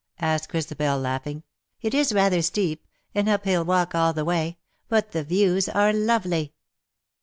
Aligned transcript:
asked 0.19 0.49
Christabel, 0.49 0.97
laughing;" 0.97 1.43
it 1.83 1.93
is 1.93 2.11
rather 2.11 2.41
steep— 2.41 2.87
an 3.13 3.27
uphill 3.29 3.63
walk 3.63 3.93
all 3.93 4.13
the 4.13 4.25
way; 4.25 4.57
but 4.89 5.11
the 5.11 5.23
views 5.23 5.69
are 5.69 5.93
lovely." 5.93 6.53